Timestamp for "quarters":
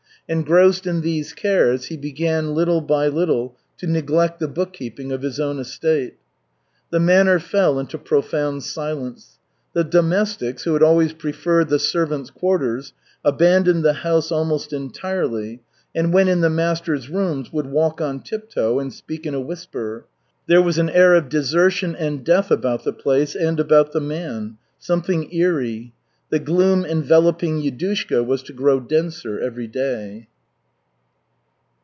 12.29-12.93